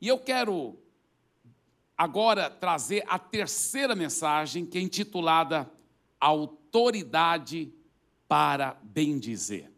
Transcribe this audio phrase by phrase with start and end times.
[0.00, 0.78] E eu quero
[1.96, 5.70] agora trazer a terceira mensagem, que é intitulada
[6.20, 7.72] Autoridade
[8.26, 9.70] para bendizer.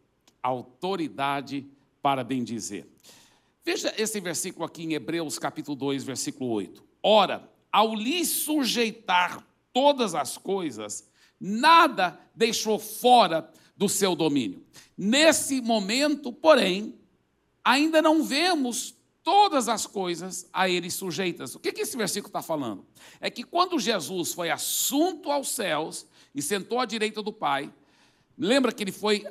[0.42, 1.66] Autoridade
[2.00, 2.86] para bendizer.
[3.62, 6.82] Veja esse versículo aqui em Hebreus capítulo 2, versículo 8.
[7.02, 11.08] Ora, ao lhe sujeitar todas as coisas,
[11.38, 14.64] nada deixou fora do seu domínio.
[14.96, 16.98] Nesse momento, porém,
[17.62, 18.94] ainda não vemos
[19.30, 21.54] todas as coisas a ele sujeitas.
[21.54, 22.84] O que, que esse versículo está falando?
[23.20, 27.72] É que quando Jesus foi assunto aos céus e sentou à direita do Pai,
[28.36, 29.24] lembra que ele foi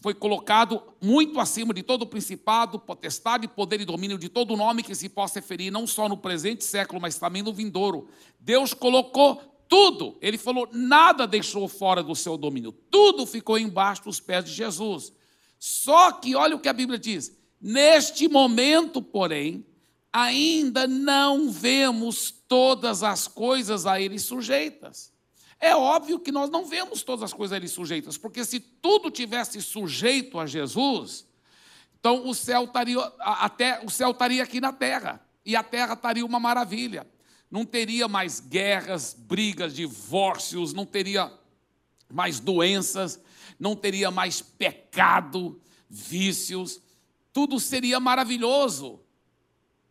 [0.00, 4.82] foi colocado muito acima de todo o principado, potestade, poder e domínio de todo nome
[4.82, 8.06] que se possa referir, não só no presente século, mas também no vindouro.
[8.38, 14.20] Deus colocou tudo, ele falou, nada deixou fora do seu domínio, tudo ficou embaixo dos
[14.20, 15.12] pés de Jesus.
[15.58, 19.64] Só que, olha o que a Bíblia diz: neste momento, porém,
[20.12, 25.12] ainda não vemos todas as coisas a ele sujeitas.
[25.60, 29.60] É óbvio que nós não vemos todas as coisas ali sujeitas, porque se tudo tivesse
[29.60, 31.26] sujeito a Jesus,
[31.98, 36.24] então o céu estaria, até, o céu estaria aqui na terra, e a terra estaria
[36.24, 37.06] uma maravilha.
[37.50, 41.32] Não teria mais guerras, brigas, divórcios, não teria
[42.12, 43.20] mais doenças,
[43.58, 46.80] não teria mais pecado, vícios,
[47.32, 49.00] tudo seria maravilhoso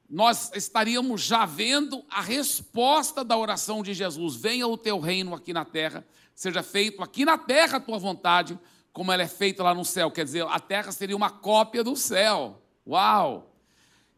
[0.10, 5.52] nós estaríamos já vendo a resposta da oração de Jesus: Venha o teu reino aqui
[5.52, 8.58] na terra, seja feito aqui na terra a tua vontade,
[8.94, 10.10] como ela é feita lá no céu.
[10.10, 12.62] Quer dizer, a terra seria uma cópia do céu.
[12.88, 13.54] Uau!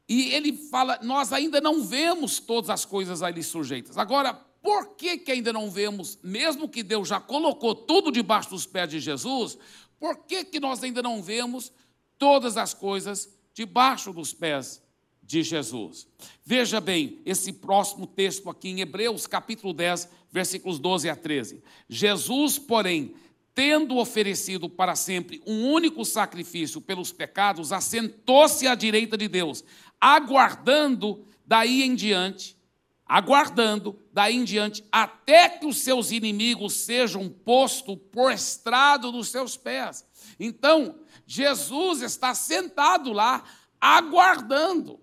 [0.07, 3.97] E ele fala: Nós ainda não vemos todas as coisas ali sujeitas.
[3.97, 8.67] Agora, por que, que ainda não vemos, mesmo que Deus já colocou tudo debaixo dos
[8.67, 9.57] pés de Jesus,
[9.99, 11.71] por que, que nós ainda não vemos
[12.19, 14.83] todas as coisas debaixo dos pés
[15.23, 16.07] de Jesus.
[16.45, 21.63] Veja bem esse próximo texto aqui em Hebreus, capítulo 10, versículos 12 a 13.
[21.87, 23.15] Jesus, porém,
[23.55, 29.63] tendo oferecido para sempre um único sacrifício pelos pecados, assentou-se à direita de Deus,
[29.99, 32.57] aguardando daí em diante,
[33.05, 39.57] aguardando daí em diante, até que os seus inimigos sejam postos por estrado dos seus
[39.57, 40.05] pés.
[40.39, 40.95] Então,
[41.31, 43.43] Jesus está sentado lá,
[43.79, 44.99] aguardando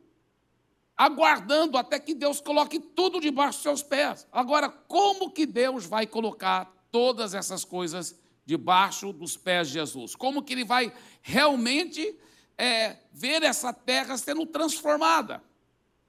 [0.97, 4.26] aguardando até que Deus coloque tudo debaixo dos seus pés.
[4.32, 10.16] Agora, como que Deus vai colocar todas essas coisas debaixo dos pés de Jesus?
[10.16, 12.19] Como que ele vai realmente
[12.56, 15.42] é, ver essa terra sendo transformada?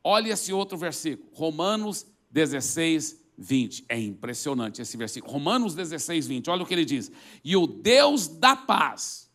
[0.02, 3.86] Olha esse outro versículo, Romanos 16, 20.
[3.90, 5.34] É impressionante esse versículo.
[5.34, 6.50] Romanos 16, 20.
[6.50, 7.12] Olha o que ele diz.
[7.44, 9.27] E o Deus da paz,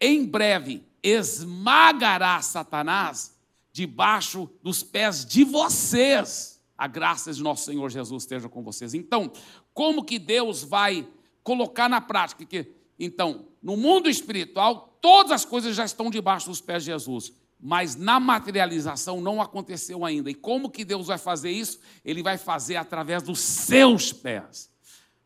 [0.00, 3.36] em breve, esmagará Satanás
[3.72, 6.60] debaixo dos pés de vocês.
[6.76, 8.94] A graça de nosso Senhor Jesus esteja com vocês.
[8.94, 9.30] Então,
[9.72, 11.06] como que Deus vai
[11.42, 16.60] colocar na prática que então, no mundo espiritual, todas as coisas já estão debaixo dos
[16.60, 20.30] pés de Jesus, mas na materialização não aconteceu ainda.
[20.30, 21.78] E como que Deus vai fazer isso?
[22.04, 24.70] Ele vai fazer através dos seus pés,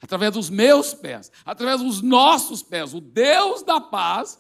[0.02, 2.92] através dos meus pés, através dos nossos pés.
[2.92, 4.38] O Deus da paz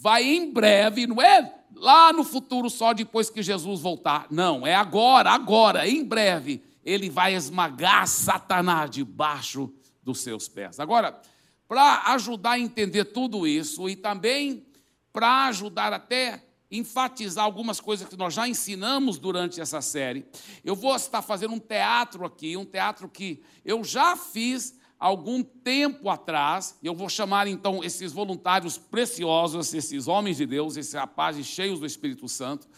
[0.00, 4.26] vai em breve, não é lá no futuro, só depois que Jesus voltar.
[4.30, 9.70] Não, é agora, agora, em breve, ele vai esmagar Satanás debaixo
[10.02, 10.80] dos seus pés.
[10.80, 11.20] Agora,
[11.68, 14.66] para ajudar a entender tudo isso e também
[15.12, 20.24] para ajudar até enfatizar algumas coisas que nós já ensinamos durante essa série,
[20.64, 26.10] eu vou estar fazendo um teatro aqui, um teatro que eu já fiz algum tempo
[26.10, 31.80] atrás, eu vou chamar então esses voluntários preciosos, esses homens de Deus, esses rapazes cheios
[31.80, 32.68] do Espírito Santo,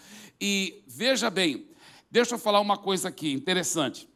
[0.40, 1.66] e veja bem,
[2.08, 4.08] deixa eu falar uma coisa aqui interessante.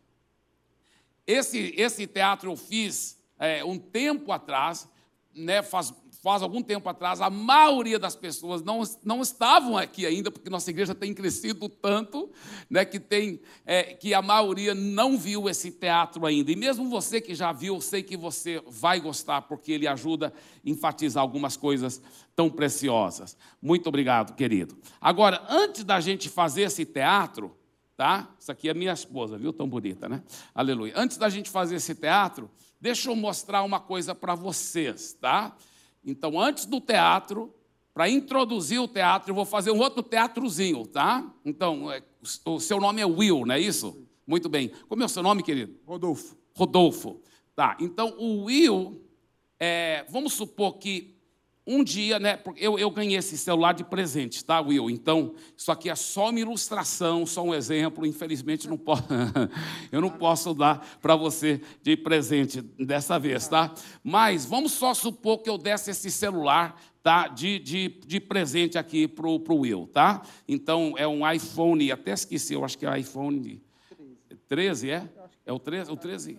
[1.27, 4.89] Esse, esse teatro eu fiz é, um tempo atrás,
[5.34, 5.93] né, faz
[6.26, 10.69] faz algum tempo atrás, a maioria das pessoas não, não estavam aqui ainda, porque nossa
[10.70, 12.28] igreja tem crescido tanto,
[12.69, 16.51] né, que, tem, é, que a maioria não viu esse teatro ainda.
[16.51, 20.34] E mesmo você que já viu, eu sei que você vai gostar, porque ele ajuda
[20.34, 22.03] a enfatizar algumas coisas
[22.34, 23.36] tão preciosas.
[23.62, 24.77] Muito obrigado, querido.
[25.01, 27.56] Agora, antes da gente fazer esse teatro,
[27.97, 28.34] tá?
[28.36, 29.53] Isso aqui é minha esposa, viu?
[29.53, 30.24] Tão bonita, né?
[30.53, 30.92] Aleluia.
[30.97, 35.56] Antes da gente fazer esse teatro, deixa eu mostrar uma coisa para vocês, tá?
[36.06, 37.53] Então, antes do teatro,
[37.92, 41.28] para introduzir o teatro, eu vou fazer um outro teatrozinho, tá?
[41.44, 42.03] Então, é,
[42.44, 44.06] o seu nome é Will, não é isso?
[44.26, 44.70] Muito bem.
[44.88, 45.76] Como é o seu nome, querido?
[45.84, 46.36] Rodolfo.
[46.54, 47.20] Rodolfo.
[47.54, 49.03] Tá, então o Will,
[49.58, 51.16] é, vamos supor que
[51.66, 52.39] um dia, né?
[52.57, 54.89] Eu, eu ganhei esse celular de presente, tá, Will?
[54.89, 58.07] Então, isso aqui é só uma ilustração, só um exemplo.
[58.07, 59.03] Infelizmente, não posso,
[59.91, 63.74] eu não posso dar para você de presente dessa vez, tá?
[64.04, 69.09] Mas vamos só supor que eu desse esse celular tá, de, de, de presente aqui
[69.09, 70.22] para o Will, tá?
[70.47, 73.60] Então, é um iPhone, até esqueci, eu acho que é iPhone
[74.48, 75.09] 13, é?
[75.45, 75.91] É o 13?
[75.91, 76.39] O 13?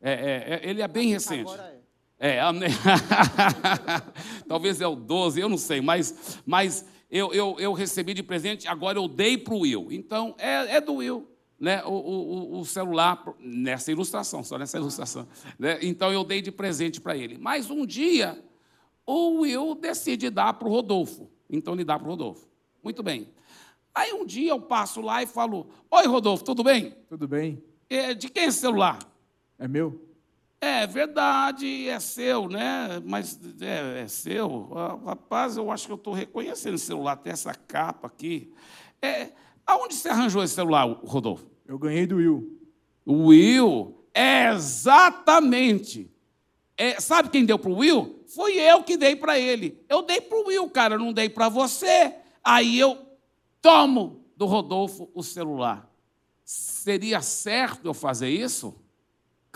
[0.00, 1.50] É, é, é, ele é bem recente.
[1.50, 1.77] Agora é.
[2.20, 2.40] É,
[4.48, 8.66] talvez é o 12, eu não sei, mas, mas eu, eu, eu recebi de presente,
[8.66, 9.86] agora eu dei para o Will.
[9.90, 11.28] Então, é, é do Will.
[11.60, 15.26] Né, o, o, o, celular, nessa ilustração, só nessa ilustração.
[15.58, 15.76] Né?
[15.82, 17.36] Então eu dei de presente para ele.
[17.36, 18.40] Mas um dia,
[19.04, 21.28] o Will decide dar para o Rodolfo.
[21.50, 22.46] Então ele dá para o Rodolfo.
[22.80, 23.28] Muito bem.
[23.92, 26.94] Aí um dia eu passo lá e falo: Oi, Rodolfo, tudo bem?
[27.08, 27.60] Tudo bem.
[27.90, 29.00] É, de quem é esse celular?
[29.58, 30.07] É meu.
[30.60, 33.00] É verdade, é seu, né?
[33.04, 34.68] Mas é, é seu.
[34.74, 38.52] Ah, rapaz, eu acho que eu estou reconhecendo o celular, tem essa capa aqui.
[39.00, 39.30] É,
[39.64, 41.46] aonde você arranjou esse celular, Rodolfo?
[41.64, 42.58] Eu ganhei do Will.
[43.06, 44.04] O Will?
[44.12, 46.10] É exatamente.
[46.76, 48.24] É, sabe quem deu para o Will?
[48.26, 49.80] Fui eu que dei para ele.
[49.88, 52.14] Eu dei para o Will, cara, eu não dei para você.
[52.42, 52.98] Aí eu
[53.62, 55.88] tomo do Rodolfo o celular.
[56.44, 58.74] Seria certo eu fazer isso?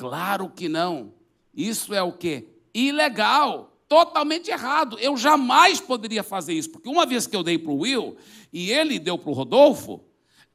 [0.03, 1.15] Claro que não.
[1.55, 2.49] Isso é o quê?
[2.75, 4.99] Ilegal, totalmente errado.
[4.99, 8.17] Eu jamais poderia fazer isso, porque uma vez que eu dei para o Will
[8.53, 10.03] e ele deu para o Rodolfo,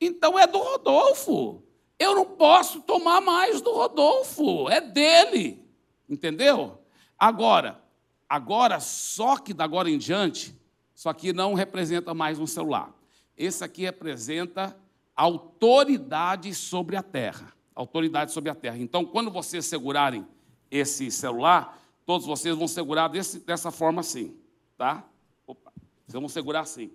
[0.01, 1.63] então é do Rodolfo.
[1.97, 5.65] Eu não posso tomar mais do Rodolfo, é dele.
[6.09, 6.81] Entendeu?
[7.17, 7.81] Agora,
[8.27, 10.53] agora só que da agora em diante,
[10.93, 12.93] isso aqui não representa mais um celular.
[13.37, 14.77] Esse aqui representa
[15.15, 18.77] autoridade sobre a terra autoridade sobre a terra.
[18.79, 20.25] Então, quando vocês segurarem
[20.71, 24.35] esse celular, todos vocês vão segurar desse, dessa forma assim,
[24.75, 25.07] tá?
[25.45, 25.71] Opa,
[26.07, 26.91] vocês vão segurar assim,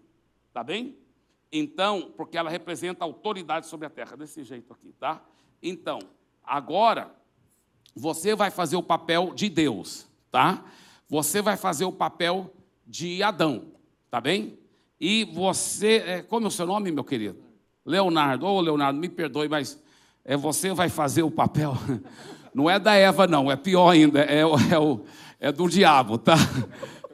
[0.52, 0.98] tá bem?
[1.52, 5.22] Então, porque ela representa autoridade sobre a terra, desse jeito aqui, tá?
[5.62, 6.00] Então,
[6.42, 7.14] agora,
[7.94, 10.64] você vai fazer o papel de Deus, tá?
[11.08, 12.52] Você vai fazer o papel
[12.84, 13.72] de Adão,
[14.10, 14.58] tá bem?
[14.98, 17.38] E você, é, como é o seu nome, meu querido?
[17.84, 18.46] Leonardo.
[18.46, 19.80] Ô, oh, Leonardo, me perdoe, mas
[20.24, 21.76] é você vai fazer o papel.
[22.54, 25.00] Não é da Eva, não, é pior ainda, é, é, o,
[25.40, 26.34] é do diabo, tá?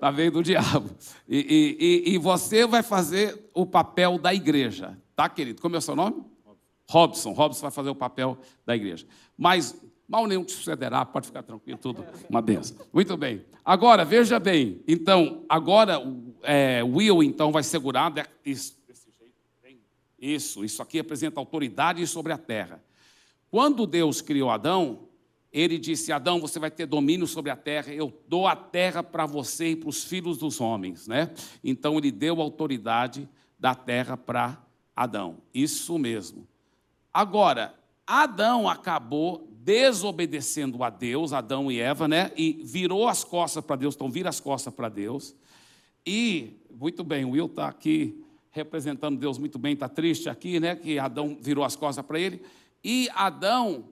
[0.01, 0.91] Tá vendo do diabo.
[1.29, 5.61] E, e, e, você vai fazer o papel da igreja, tá, querido?
[5.61, 6.23] Como é o seu nome?
[6.89, 7.33] Robson.
[7.33, 9.05] Robson vai fazer o papel da igreja.
[9.37, 9.77] Mas
[10.09, 12.77] mal nenhum te sucederá, pode ficar tranquilo, tudo uma benção.
[12.93, 13.45] Muito bem.
[13.65, 16.01] Agora, veja bem, então, agora
[16.45, 18.13] é, Will, então, vai segurar
[18.45, 18.69] jeito.
[20.21, 22.83] Isso, isso aqui representa autoridade sobre a terra.
[23.51, 25.09] Quando Deus criou Adão,
[25.53, 29.27] ele disse: Adão, você vai ter domínio sobre a terra, eu dou a terra para
[29.27, 31.09] você e para os filhos dos homens.
[31.09, 31.31] Né?
[31.65, 33.29] Então ele deu autoridade
[33.59, 34.63] da terra para
[34.95, 35.39] Adão.
[35.53, 36.47] Isso mesmo.
[37.13, 37.75] Agora,
[38.07, 42.33] Adão acabou desobedecendo a Deus, Adão e Eva, né?
[42.37, 45.35] E virou as costas para Deus, então vira as costas para Deus.
[46.07, 50.75] E, muito bem, o Will está aqui representando Deus muito bem, está triste aqui, né?
[50.75, 52.41] Que Adão virou as costas para ele.
[52.83, 53.85] E Adão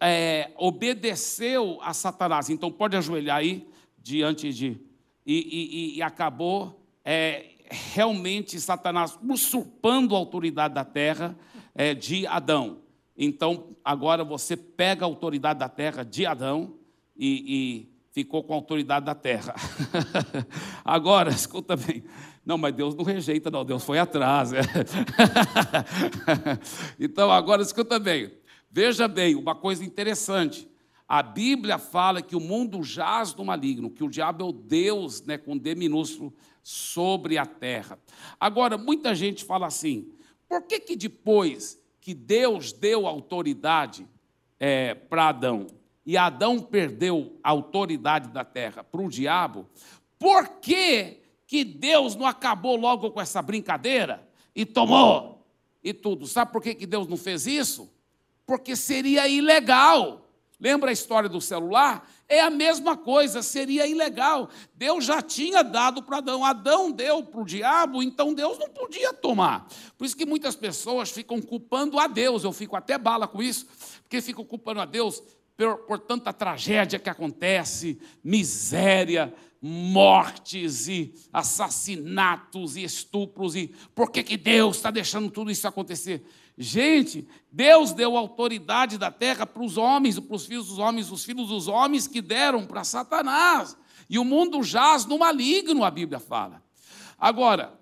[0.00, 2.50] é, obedeceu a Satanás.
[2.50, 3.66] Então pode ajoelhar aí
[3.98, 4.80] diante de.
[5.24, 11.36] E, e, e acabou é, realmente Satanás usurpando a autoridade da terra
[11.74, 12.78] é, de Adão.
[13.16, 16.74] Então agora você pega a autoridade da terra de Adão
[17.16, 19.54] e, e ficou com a autoridade da terra.
[20.84, 22.04] agora, escuta bem.
[22.44, 23.64] Não, mas Deus não rejeita, não.
[23.64, 24.52] Deus foi atrás.
[24.52, 24.60] É.
[27.00, 28.32] então, agora escuta bem.
[28.70, 30.68] Veja bem, uma coisa interessante.
[31.08, 35.22] A Bíblia fala que o mundo jaz do maligno, que o diabo é o Deus,
[35.22, 37.98] né, com D minúsculo, sobre a terra.
[38.38, 40.10] Agora, muita gente fala assim:
[40.48, 44.06] por que, que depois que Deus deu autoridade
[44.58, 45.66] é, para Adão
[46.04, 49.66] e Adão perdeu a autoridade da terra para o diabo,
[50.18, 55.44] por que que Deus não acabou logo com essa brincadeira e tomou
[55.84, 56.26] e tudo.
[56.26, 57.90] Sabe por que, que Deus não fez isso?
[58.46, 60.26] Porque seria ilegal.
[60.58, 62.08] Lembra a história do celular?
[62.26, 64.48] É a mesma coisa, seria ilegal.
[64.74, 66.42] Deus já tinha dado para Adão.
[66.42, 69.68] Adão deu para o diabo, então Deus não podia tomar.
[69.98, 72.44] Por isso que muitas pessoas ficam culpando a Deus.
[72.44, 73.66] Eu fico até bala com isso,
[74.04, 75.22] porque ficam culpando a Deus
[75.62, 84.22] por, por tanta tragédia que acontece, miséria, mortes e assassinatos e estupros e por que,
[84.22, 86.24] que Deus está deixando tudo isso acontecer?
[86.58, 91.24] Gente, Deus deu autoridade da terra para os homens, para os filhos dos homens, os
[91.24, 93.76] filhos dos homens que deram para Satanás.
[94.10, 96.62] E o mundo jaz no maligno, a Bíblia fala.
[97.16, 97.78] Agora,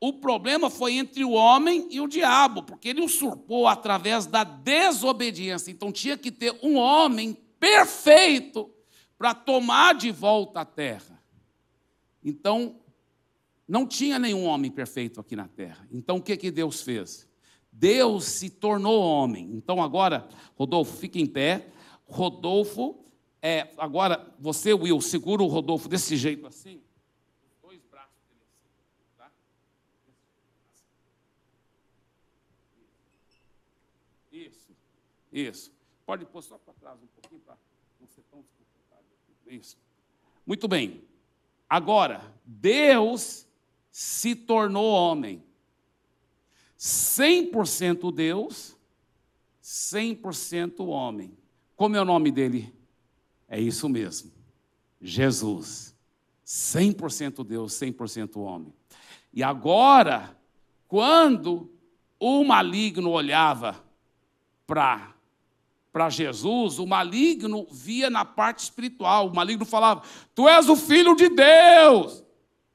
[0.00, 5.70] o problema foi entre o homem e o diabo, porque ele usurpou através da desobediência.
[5.70, 8.70] Então tinha que ter um homem perfeito
[9.18, 11.22] para tomar de volta a terra.
[12.22, 12.80] Então,
[13.66, 15.86] não tinha nenhum homem perfeito aqui na terra.
[15.90, 17.26] Então, o que, que Deus fez?
[17.72, 19.50] Deus se tornou homem.
[19.52, 21.68] Então, agora, Rodolfo, fica em pé.
[22.04, 23.04] Rodolfo,
[23.42, 26.82] é, agora, você, Will, segura o Rodolfo desse jeito assim.
[27.62, 28.70] Dois braços dele assim,
[29.16, 29.30] tá?
[34.46, 34.76] Isso,
[35.32, 35.72] isso.
[36.04, 37.56] Pode pôr só para trás um pouquinho para
[38.00, 39.04] não ser tão desconfortável.
[39.46, 39.76] Isso.
[40.46, 41.02] Muito bem.
[41.68, 43.46] Agora, Deus
[43.90, 45.42] se tornou homem.
[46.78, 48.76] 100% Deus,
[49.62, 51.36] 100% homem.
[51.74, 52.72] Como é o nome dele?
[53.48, 54.30] É isso mesmo.
[55.00, 55.94] Jesus.
[56.44, 58.72] 100% Deus, 100% homem.
[59.32, 60.38] E agora,
[60.86, 61.72] quando
[62.20, 63.84] o maligno olhava
[64.66, 65.14] para
[65.92, 69.28] para Jesus, o maligno via na parte espiritual.
[69.28, 70.02] O maligno falava:
[70.34, 72.22] "Tu és o filho de Deus".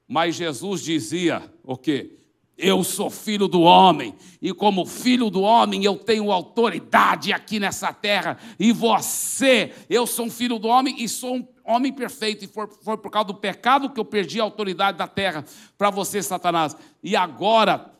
[0.08, 2.18] Mas Jesus dizia: "O quê?
[2.58, 7.92] Eu sou filho do homem, e como filho do homem, eu tenho autoridade aqui nessa
[7.92, 12.48] terra, e você, eu sou um filho do homem e sou um homem perfeito, e
[12.48, 15.44] foi, foi por causa do pecado que eu perdi a autoridade da terra
[15.78, 16.76] para você, Satanás.
[17.02, 17.91] E agora,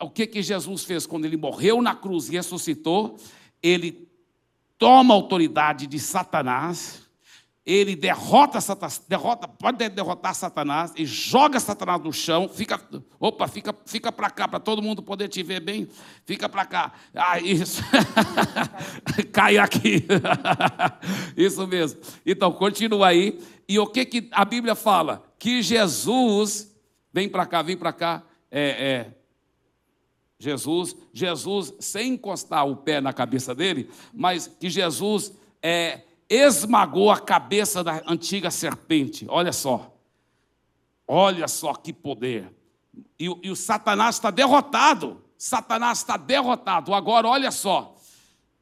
[0.00, 3.18] o que, que Jesus fez quando ele morreu na cruz e ressuscitou?
[3.62, 4.08] Ele
[4.78, 7.02] toma a autoridade de Satanás,
[7.64, 12.80] ele derrota Satanás, derrota, pode derrotar Satanás e joga Satanás no chão, fica,
[13.18, 15.86] opa, fica, fica para cá, para todo mundo poder te ver bem,
[16.24, 16.92] fica para cá.
[17.14, 17.82] Ah, isso.
[19.30, 20.06] Cai aqui.
[21.36, 22.00] isso mesmo.
[22.24, 23.38] Então, continua aí.
[23.68, 25.22] E o que, que a Bíblia fala?
[25.38, 26.74] Que Jesus,
[27.12, 29.19] vem para cá, vem para cá, é, é,
[30.40, 37.20] Jesus, Jesus, sem encostar o pé na cabeça dele, mas que Jesus é, esmagou a
[37.20, 39.26] cabeça da antiga serpente.
[39.28, 39.94] Olha só.
[41.06, 42.50] Olha só que poder.
[43.18, 45.22] E, e o Satanás está derrotado.
[45.36, 46.94] Satanás está derrotado.
[46.94, 47.94] Agora, olha só.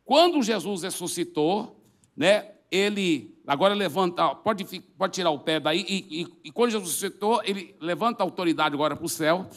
[0.05, 1.81] Quando Jesus ressuscitou,
[2.17, 4.65] né, ele agora levanta, pode,
[4.99, 8.75] pode tirar o pé daí, e, e, e quando Jesus ressuscitou, ele levanta a autoridade
[8.75, 9.49] agora para o céu.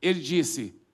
[0.00, 0.85] Ele disse: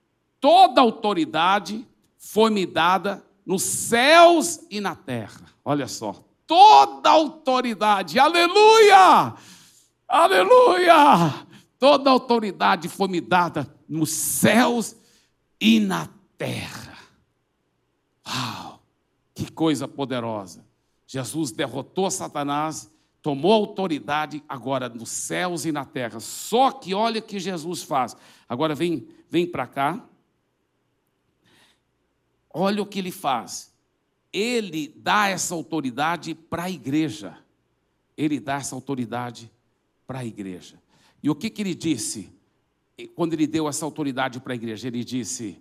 [0.43, 5.45] toda autoridade foi me dada nos céus e na terra.
[5.63, 9.35] Olha só, toda autoridade, aleluia,
[10.05, 11.45] aleluia,
[11.79, 14.97] toda autoridade foi me dada nos céus
[15.61, 16.97] e na terra.
[18.27, 18.81] Uau,
[19.33, 20.65] que coisa poderosa!
[21.07, 26.19] Jesus derrotou Satanás, tomou autoridade agora nos céus e na terra.
[26.19, 28.17] Só que olha o que Jesus faz.
[28.49, 30.03] Agora vem, vem para cá.
[32.53, 33.73] Olha o que ele faz.
[34.31, 37.37] Ele dá essa autoridade para a igreja.
[38.15, 39.51] Ele dá essa autoridade
[40.05, 40.79] para a igreja.
[41.21, 42.31] E o que, que ele disse?
[43.15, 45.59] Quando ele deu essa autoridade para a igreja, ele disse: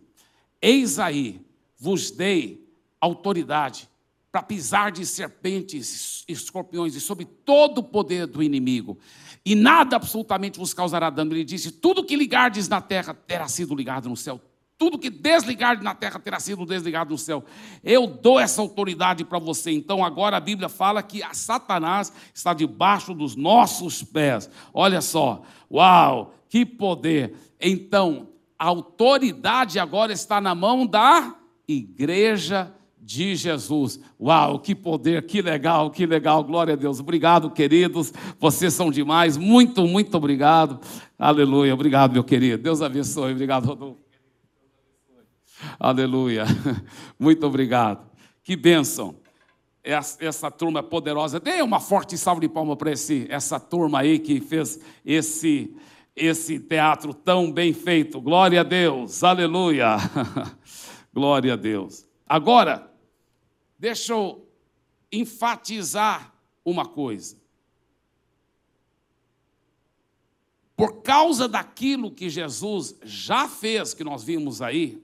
[0.60, 1.40] Eis aí,
[1.78, 2.68] vos dei
[3.00, 3.88] autoridade
[4.30, 8.98] para pisar de serpentes, escorpiões e sobre todo o poder do inimigo,
[9.44, 11.32] e nada absolutamente vos causará dano.
[11.32, 14.40] Ele disse: Tudo que ligardes na terra terá sido ligado no céu,
[14.82, 17.44] tudo que desligar na terra terá sido desligado no céu.
[17.84, 19.70] Eu dou essa autoridade para você.
[19.70, 24.50] Então agora a Bíblia fala que a Satanás está debaixo dos nossos pés.
[24.74, 25.42] Olha só.
[25.70, 27.32] Uau, que poder.
[27.60, 31.36] Então, a autoridade agora está na mão da
[31.68, 34.00] igreja de Jesus.
[34.20, 36.42] Uau, que poder, que legal, que legal.
[36.42, 36.98] Glória a Deus.
[36.98, 38.12] Obrigado, queridos.
[38.36, 39.36] Vocês são demais.
[39.36, 40.80] Muito, muito obrigado.
[41.16, 41.72] Aleluia.
[41.72, 42.60] Obrigado, meu querido.
[42.60, 43.30] Deus abençoe.
[43.30, 44.01] Obrigado, Rodolfo.
[45.78, 46.44] Aleluia.
[47.18, 48.10] Muito obrigado.
[48.42, 49.16] Que bênção.
[49.82, 51.40] Essa, essa turma poderosa.
[51.40, 55.74] Dê uma forte salva de palmas para essa turma aí que fez esse,
[56.14, 58.20] esse teatro tão bem feito.
[58.20, 59.24] Glória a Deus.
[59.24, 59.96] Aleluia.
[61.12, 62.06] Glória a Deus.
[62.26, 62.90] Agora,
[63.78, 64.48] deixa eu
[65.10, 66.32] enfatizar
[66.64, 67.36] uma coisa.
[70.76, 75.02] Por causa daquilo que Jesus já fez, que nós vimos aí,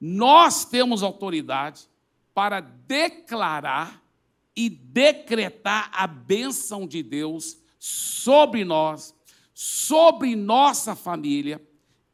[0.00, 1.88] nós temos autoridade
[2.34, 4.02] para declarar
[4.54, 9.14] e decretar a bênção de Deus sobre nós,
[9.54, 11.60] sobre nossa família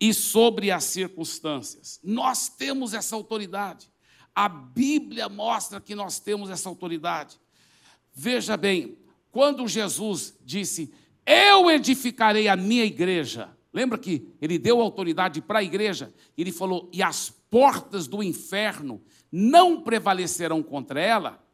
[0.01, 2.01] e sobre as circunstâncias.
[2.03, 3.91] Nós temos essa autoridade.
[4.35, 7.39] A Bíblia mostra que nós temos essa autoridade.
[8.13, 8.99] Veja bem,
[9.31, 10.93] quando Jesus disse:
[11.25, 13.54] Eu edificarei a minha igreja.
[13.75, 16.15] Lembra que ele deu autoridade para a igreja?
[16.39, 21.45] Ele falou: E as portas do inferno não prevalecerão contra ela.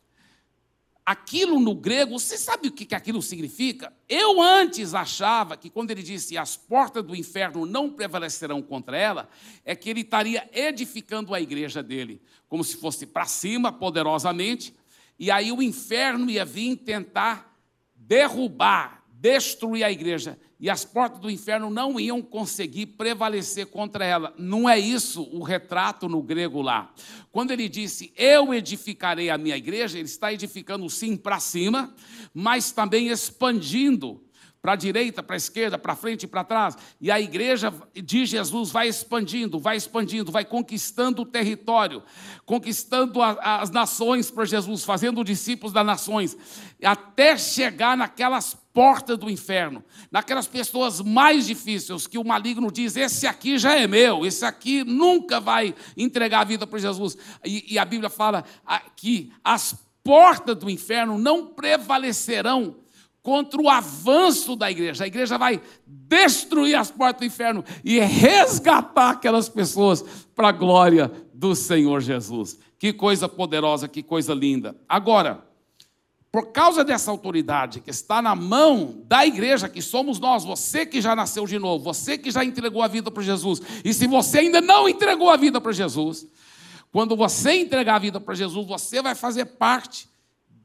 [1.04, 3.92] Aquilo no grego, você sabe o que aquilo significa?
[4.06, 9.28] Eu antes achava que quando ele disse as portas do inferno não prevalecerão contra ela,
[9.64, 14.74] é que ele estaria edificando a igreja dele, como se fosse para cima, poderosamente,
[15.18, 17.58] e aí o inferno ia vir tentar
[17.96, 24.34] derrubar, destruir a igreja e as portas do inferno não iam conseguir prevalecer contra ela.
[24.38, 26.92] Não é isso o retrato no grego lá.
[27.30, 31.94] Quando ele disse, Eu edificarei a minha igreja, ele está edificando sim para cima,
[32.32, 34.22] mas também expandindo
[34.62, 36.76] para a direita, para a esquerda, para frente e para trás.
[37.00, 42.02] E a igreja de Jesus vai expandindo, vai expandindo, vai conquistando o território,
[42.44, 46.36] conquistando a, as nações para Jesus, fazendo discípulos das nações,
[46.82, 53.26] até chegar naquelas portas do inferno, naquelas pessoas mais difíceis que o maligno diz: esse
[53.26, 57.16] aqui já é meu, esse aqui nunca vai entregar a vida para Jesus.
[57.44, 58.44] E, e a Bíblia fala
[58.94, 59.74] que as
[60.04, 62.76] portas do inferno não prevalecerão
[63.22, 65.04] contra o avanço da igreja.
[65.04, 70.02] A igreja vai destruir as portas do inferno e resgatar aquelas pessoas
[70.34, 72.58] para a glória do Senhor Jesus.
[72.78, 74.74] Que coisa poderosa, que coisa linda.
[74.88, 75.44] Agora,
[76.32, 81.00] por causa dessa autoridade que está na mão da igreja, que somos nós, você que
[81.00, 84.38] já nasceu de novo, você que já entregou a vida para Jesus, e se você
[84.38, 86.26] ainda não entregou a vida para Jesus,
[86.92, 90.08] quando você entregar a vida para Jesus, você vai fazer parte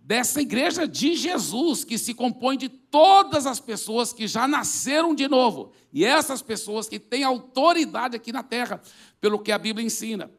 [0.05, 5.27] dessa igreja de Jesus, que se compõe de todas as pessoas que já nasceram de
[5.27, 8.79] novo, e essas pessoas que têm autoridade aqui na terra,
[9.19, 10.29] pelo que a Bíblia ensina.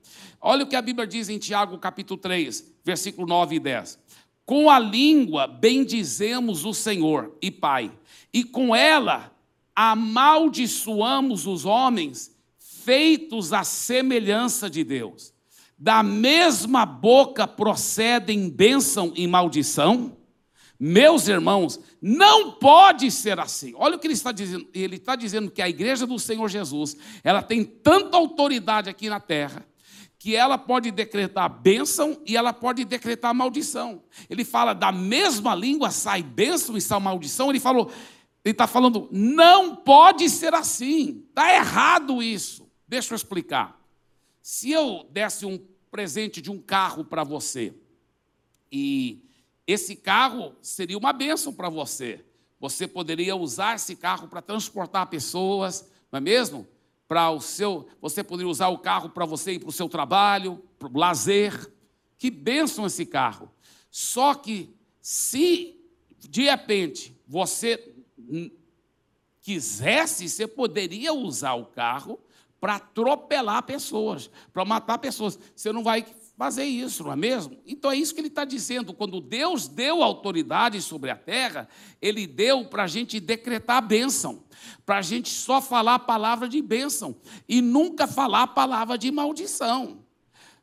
[0.40, 3.98] Olha o que a Bíblia diz em Tiago capítulo 3, versículo 9 e 10.
[4.44, 7.90] Com a língua bendizemos o Senhor e Pai,
[8.32, 9.34] e com ela
[9.74, 15.34] amaldiçoamos os homens feitos à semelhança de Deus.
[15.78, 20.16] Da mesma boca procedem bênção e maldição?
[20.78, 23.72] Meus irmãos, não pode ser assim.
[23.76, 24.66] Olha o que ele está dizendo.
[24.74, 29.18] Ele está dizendo que a igreja do Senhor Jesus, ela tem tanta autoridade aqui na
[29.18, 29.66] terra,
[30.18, 34.02] que ela pode decretar bênção e ela pode decretar maldição.
[34.28, 37.50] Ele fala da mesma língua sai bênção e sai maldição.
[37.50, 37.90] Ele falou,
[38.44, 41.24] ele está falando, não pode ser assim.
[41.28, 42.66] Está errado isso.
[42.86, 43.75] Deixa eu explicar.
[44.48, 45.58] Se eu desse um
[45.90, 47.74] presente de um carro para você,
[48.70, 49.24] e
[49.66, 52.24] esse carro seria uma bênção para você,
[52.60, 56.64] você poderia usar esse carro para transportar pessoas, não é mesmo?
[57.08, 60.62] Para o seu, você poderia usar o carro para você ir para o seu trabalho,
[60.78, 61.68] para o lazer.
[62.16, 63.50] Que bênção esse carro.
[63.90, 65.76] Só que se
[66.20, 67.96] de repente você
[69.40, 72.20] quisesse, você poderia usar o carro
[72.60, 75.38] para atropelar pessoas, para matar pessoas.
[75.54, 76.04] Você não vai
[76.36, 77.56] fazer isso, não é mesmo?
[77.66, 78.92] Então é isso que ele está dizendo.
[78.92, 81.68] Quando Deus deu autoridade sobre a terra,
[82.00, 84.44] ele deu para a gente decretar a bênção,
[84.84, 87.16] para a gente só falar a palavra de bênção
[87.48, 90.05] e nunca falar a palavra de maldição.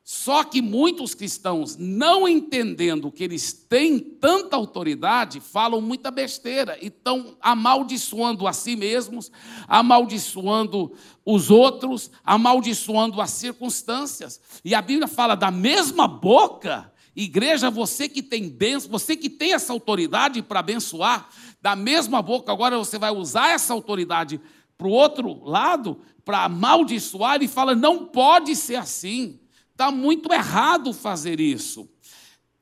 [0.04, 6.88] Só que muitos cristãos, não entendendo que eles têm tanta autoridade, falam muita besteira e
[6.88, 9.32] estão amaldiçoando a si mesmos,
[9.66, 10.92] amaldiçoando
[11.26, 14.42] os outros, amaldiçoando as circunstâncias.
[14.66, 19.54] E a Bíblia fala da mesma boca, igreja, você que tem bênção, você que tem
[19.54, 21.30] essa autoridade para abençoar,
[21.62, 24.42] da mesma boca, agora você vai usar essa autoridade
[24.78, 29.40] para o outro lado, para amaldiçoar, e fala: não pode ser assim.
[29.84, 31.90] Está muito errado fazer isso.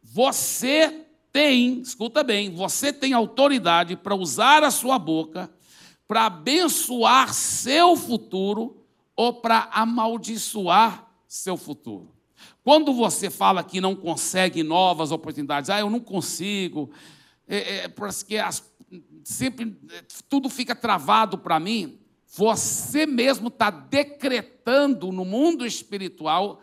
[0.02, 5.48] Você tem, escuta bem, você tem autoridade para usar a sua boca
[6.08, 8.84] para abençoar seu futuro
[9.16, 12.12] ou para amaldiçoar seu futuro.
[12.64, 16.90] Quando você fala que não consegue novas oportunidades, ah, eu não consigo,
[17.48, 18.68] é, é, porque as,
[19.24, 19.80] sempre
[20.28, 26.60] tudo fica travado para mim, você mesmo está decretando no mundo espiritual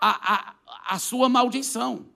[0.00, 2.06] a, a, a sua maldição.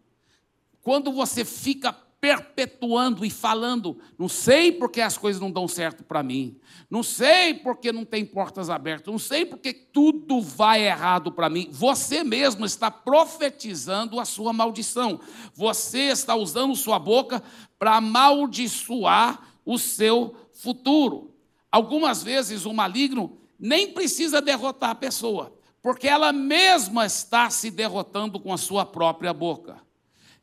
[0.83, 6.23] Quando você fica perpetuando e falando, não sei porque as coisas não dão certo para
[6.23, 6.57] mim,
[6.89, 11.69] não sei porque não tem portas abertas, não sei porque tudo vai errado para mim.
[11.71, 15.21] Você mesmo está profetizando a sua maldição.
[15.53, 17.43] Você está usando sua boca
[17.79, 21.31] para amaldiçoar o seu futuro.
[21.71, 25.54] Algumas vezes o maligno nem precisa derrotar a pessoa
[25.85, 29.77] porque ela mesma está se derrotando com a sua própria boca.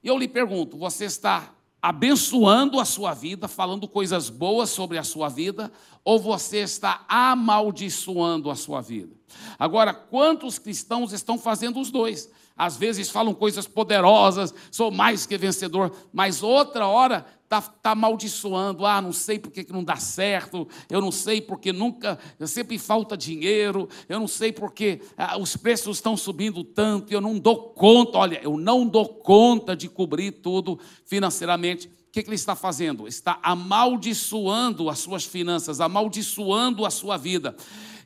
[0.03, 5.03] E eu lhe pergunto: você está abençoando a sua vida, falando coisas boas sobre a
[5.03, 5.71] sua vida,
[6.05, 9.15] ou você está amaldiçoando a sua vida?
[9.57, 12.29] Agora, quantos cristãos estão fazendo os dois?
[12.55, 18.85] Às vezes falam coisas poderosas, sou mais que vencedor, mas outra hora está tá amaldiçoando.
[18.85, 23.17] Ah, não sei porque que não dá certo, eu não sei porque nunca, sempre falta
[23.17, 28.17] dinheiro, eu não sei porque ah, os preços estão subindo tanto, eu não dou conta,
[28.17, 31.87] olha, eu não dou conta de cobrir tudo financeiramente.
[31.87, 33.07] O que, que ele está fazendo?
[33.07, 37.55] Está amaldiçoando as suas finanças, amaldiçoando a sua vida.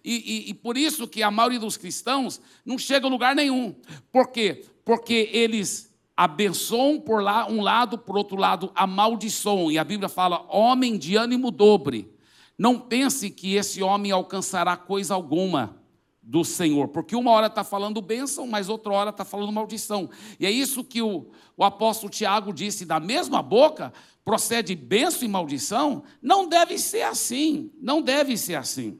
[0.04, 3.76] E, e, e, por isso que a maioria dos cristãos não chega a lugar nenhum.
[4.12, 4.64] Por quê?
[4.84, 9.72] Porque eles abençoam por lá um lado, por outro lado amaldiçoam.
[9.72, 12.14] E a Bíblia fala: homem de ânimo dobre.
[12.58, 15.78] Não pense que esse homem alcançará coisa alguma
[16.22, 20.10] do Senhor, porque uma hora está falando bênção, mas outra hora está falando maldição.
[20.40, 25.28] E é isso que o, o apóstolo Tiago disse: da mesma boca procede bênção e
[25.28, 26.04] maldição.
[26.22, 28.98] Não deve ser assim, não deve ser assim.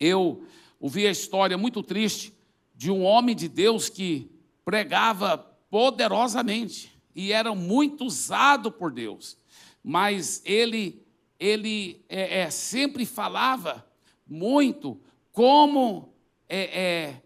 [0.00, 0.44] Eu
[0.80, 2.32] ouvi a história muito triste
[2.74, 4.30] de um homem de Deus que
[4.64, 9.38] pregava poderosamente e era muito usado por Deus.
[9.82, 11.02] Mas ele,
[11.40, 13.82] ele é, é, sempre falava
[14.28, 15.00] muito
[15.32, 16.12] como
[16.46, 17.22] é, é,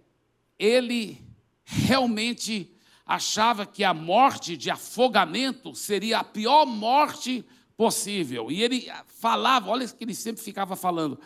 [0.57, 1.27] ele
[1.65, 2.73] realmente
[3.05, 7.45] achava que a morte de afogamento seria a pior morte
[7.77, 8.49] possível.
[8.49, 11.19] E ele falava, olha que ele sempre ficava falando: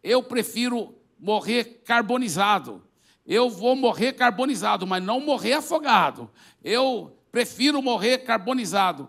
[0.00, 2.87] eu prefiro morrer carbonizado
[3.28, 6.30] eu vou morrer carbonizado, mas não morrer afogado.
[6.64, 9.06] Eu prefiro morrer carbonizado.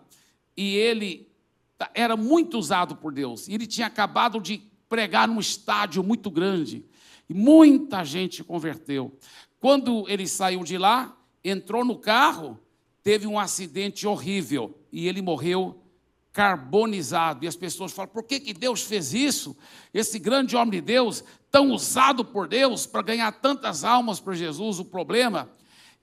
[0.57, 1.31] E ele
[1.93, 3.47] era muito usado por Deus.
[3.47, 6.85] Ele tinha acabado de pregar num estádio muito grande.
[7.29, 9.17] E muita gente converteu.
[9.57, 12.59] Quando ele saiu de lá, entrou no carro,
[13.01, 15.81] teve um acidente horrível e ele morreu
[16.33, 17.45] carbonizado.
[17.45, 19.55] E as pessoas falam: por que, que Deus fez isso?
[19.93, 24.79] Esse grande homem de Deus, tão usado por Deus para ganhar tantas almas para Jesus.
[24.79, 25.49] O problema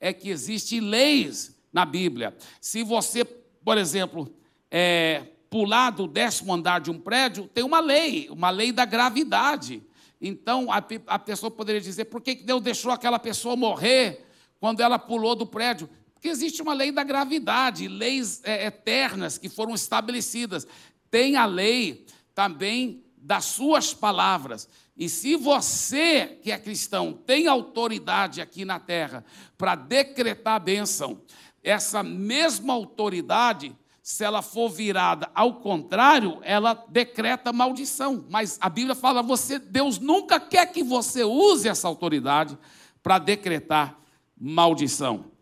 [0.00, 2.36] é que existem leis na Bíblia.
[2.60, 4.32] Se você, por exemplo,
[4.70, 9.82] é, pular do décimo andar de um prédio, tem uma lei, uma lei da gravidade.
[10.20, 14.26] Então a, a pessoa poderia dizer: por que Deus deixou aquela pessoa morrer
[14.58, 15.88] quando ela pulou do prédio?
[16.14, 20.66] Porque existe uma lei da gravidade, leis é, eternas que foram estabelecidas.
[21.10, 24.68] Tem a lei também das suas palavras.
[24.96, 29.24] E se você, que é cristão, tem autoridade aqui na terra
[29.58, 31.20] para decretar a bênção,
[31.62, 38.24] essa mesma autoridade, se ela for virada ao contrário, ela decreta maldição.
[38.30, 42.56] Mas a Bíblia fala: você, Deus nunca quer que você use essa autoridade
[43.02, 43.98] para decretar
[44.38, 45.32] maldição.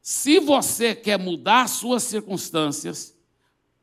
[0.00, 3.14] Se você quer mudar suas circunstâncias,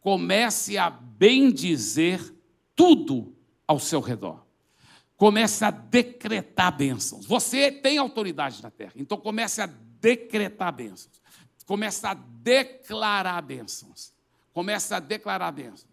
[0.02, 2.34] comece a bendizer
[2.76, 3.36] tudo
[3.68, 4.49] ao seu redor.
[5.20, 7.26] Comece a decretar bênçãos.
[7.26, 11.22] Você tem autoridade na terra, então comece a decretar bênçãos.
[11.66, 14.14] Comece a declarar bênçãos.
[14.54, 15.86] Comece a declarar bênçãos.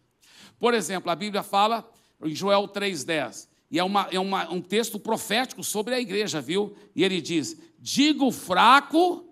[0.59, 1.91] Por exemplo, a Bíblia fala
[2.23, 6.77] em Joel 3,10, e é, uma, é uma, um texto profético sobre a igreja, viu?
[6.95, 9.27] E ele diz: Digo fraco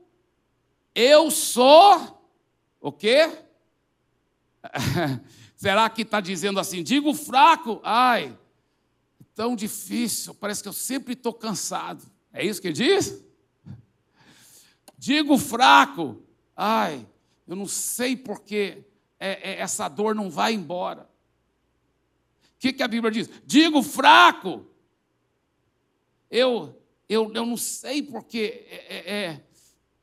[0.95, 2.21] eu sou
[2.81, 3.31] o quê?
[5.57, 6.83] Será que está dizendo assim?
[6.83, 8.37] Digo fraco, ai,
[9.35, 12.05] tão difícil, parece que eu sempre estou cansado.
[12.33, 13.23] É isso que ele diz?
[14.97, 16.23] Digo fraco,
[16.57, 17.07] ai,
[17.47, 18.85] eu não sei porque
[19.19, 21.03] é, é, essa dor não vai embora.
[21.03, 23.29] O que, que a Bíblia diz?
[23.45, 24.65] Digo fraco,
[26.31, 29.45] eu, eu, eu não sei porque é, é, é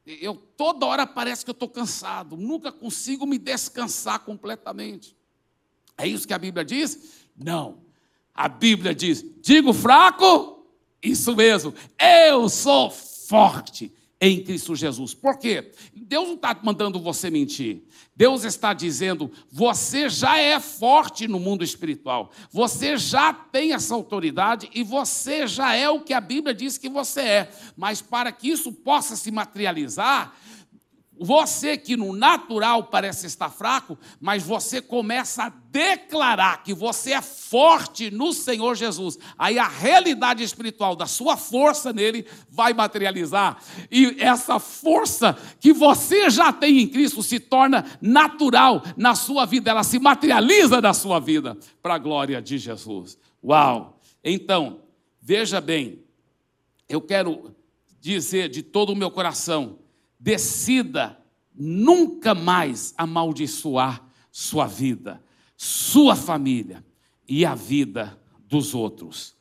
[0.05, 5.15] eu toda hora parece que eu estou cansado, nunca consigo me descansar completamente.
[5.97, 7.27] É isso que a Bíblia diz?
[7.35, 7.90] Não.
[8.33, 10.65] A Bíblia diz: digo fraco,
[11.01, 15.15] isso mesmo, eu sou forte em Cristo Jesus.
[15.15, 15.71] Por quê?
[15.95, 17.83] Deus não está mandando você mentir.
[18.15, 24.69] Deus está dizendo: você já é forte no mundo espiritual, você já tem essa autoridade
[24.75, 27.51] e você já é o que a Bíblia diz que você é.
[27.75, 30.35] Mas para que isso possa se materializar,
[31.23, 37.21] você que no natural parece estar fraco, mas você começa a declarar que você é
[37.21, 39.19] forte no Senhor Jesus.
[39.37, 43.61] Aí a realidade espiritual da sua força nele vai materializar.
[43.91, 49.69] E essa força que você já tem em Cristo se torna natural na sua vida,
[49.69, 53.15] ela se materializa na sua vida, para a glória de Jesus.
[53.43, 53.99] Uau!
[54.23, 54.81] Então,
[55.21, 56.03] veja bem,
[56.89, 57.55] eu quero
[57.99, 59.77] dizer de todo o meu coração,
[60.21, 61.17] decida
[61.53, 65.21] nunca mais amaldiçoar sua vida,
[65.57, 66.85] sua família
[67.27, 69.35] e a vida dos outros.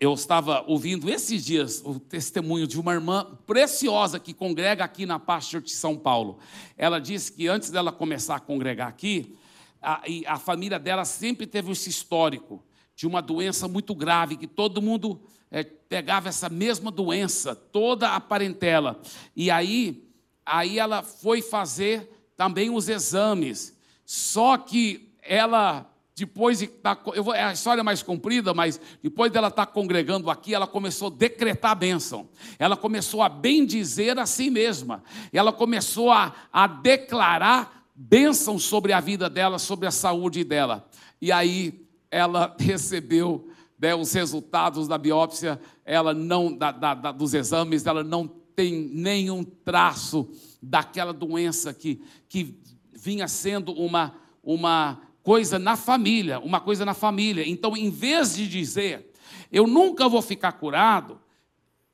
[0.00, 5.18] Eu estava ouvindo esses dias o testemunho de uma irmã preciosa que congrega aqui na
[5.18, 6.38] Pastor de São Paulo.
[6.76, 9.36] Ela disse que antes dela começar a congregar aqui,
[9.80, 12.64] a, a família dela sempre teve esse histórico
[12.96, 18.20] de uma doença muito grave, que todo mundo é, pegava essa mesma doença, toda a
[18.20, 19.00] parentela.
[19.34, 20.08] E aí,
[20.46, 23.76] aí ela foi fazer também os exames.
[24.04, 25.86] Só que ela
[26.20, 29.72] depois de tá, eu vou, é a história mais comprida, mas depois dela estar tá
[29.72, 32.28] congregando aqui, ela começou a decretar a bênção.
[32.58, 35.02] Ela começou a bendizer a si mesma.
[35.32, 40.86] Ela começou a, a declarar bênção sobre a vida dela, sobre a saúde dela.
[41.22, 43.49] E aí ela recebeu
[43.80, 48.90] né, os resultados da biópsia, ela não, da, da, da, dos exames, ela não tem
[48.92, 50.28] nenhum traço
[50.62, 52.60] daquela doença que, que
[52.92, 57.48] vinha sendo uma, uma coisa na família, uma coisa na família.
[57.48, 59.12] Então, em vez de dizer,
[59.50, 61.18] eu nunca vou ficar curado,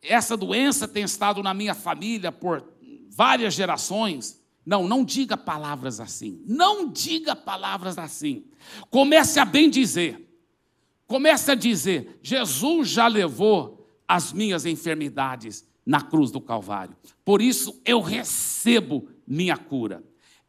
[0.02, 2.64] essa doença tem estado na minha família por
[3.08, 4.42] várias gerações.
[4.64, 6.42] Não, não diga palavras assim.
[6.44, 8.44] Não diga palavras assim.
[8.90, 10.25] Comece a bem dizer.
[11.06, 16.96] Comece a dizer: Jesus já levou as minhas enfermidades na cruz do Calvário.
[17.24, 20.02] Por isso eu recebo minha cura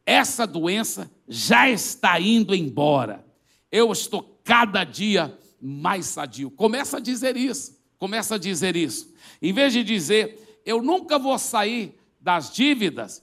[0.08, 3.26] essa doença já está indo embora.
[3.70, 6.50] Eu estou cada dia mais sadio.
[6.50, 7.78] Começa a dizer isso.
[8.00, 9.14] Começa a dizer isso.
[9.42, 13.22] Em vez de dizer, eu nunca vou sair das dívidas,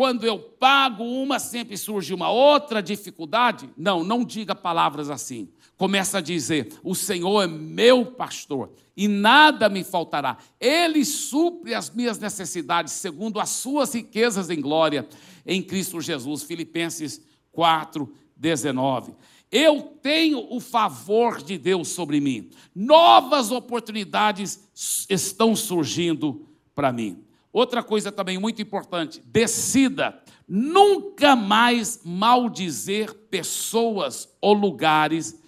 [0.00, 3.68] quando eu pago uma, sempre surge uma outra dificuldade.
[3.76, 5.50] Não, não diga palavras assim.
[5.76, 10.38] Começa a dizer: O Senhor é meu pastor e nada me faltará.
[10.58, 15.06] Ele supre as minhas necessidades segundo as suas riquezas em glória
[15.44, 16.44] em Cristo Jesus.
[16.44, 17.20] Filipenses
[17.52, 19.14] 4, 19.
[19.52, 22.48] Eu tenho o favor de Deus sobre mim.
[22.74, 24.66] Novas oportunidades
[25.10, 27.22] estão surgindo para mim.
[27.52, 35.40] Outra coisa também muito importante: decida nunca mais maldizer pessoas ou lugares.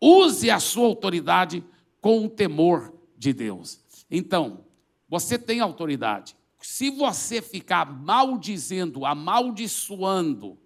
[0.00, 1.62] Use a sua autoridade
[2.00, 3.80] com o temor de Deus.
[4.10, 4.64] Então,
[5.08, 10.58] você tem autoridade se você ficar maldizendo, amaldiçoando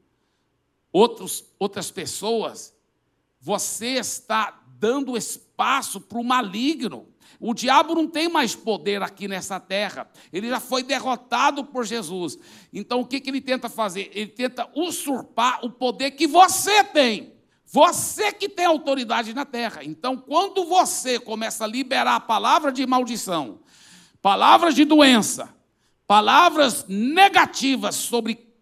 [0.93, 2.75] outros, outras pessoas,
[3.41, 7.09] você está dando espaço para o maligno.
[7.41, 10.09] O diabo não tem mais poder aqui nessa terra.
[10.33, 12.39] Ele já foi derrotado por Jesus.
[12.73, 14.11] Então o que, que ele tenta fazer?
[14.15, 17.35] Ele tenta usurpar o poder que você tem.
[17.67, 19.83] Você que tem autoridade na terra.
[19.83, 23.59] Então, quando você começa a liberar a palavra de maldição,
[24.23, 25.53] palavras de doença,
[26.07, 28.55] palavras negativas sobre